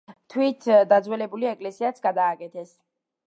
თვით 0.33 0.63
დაძველებული 0.93 1.49
ეკლესიაც 1.51 2.01
გადაკეთეს. 2.09 2.73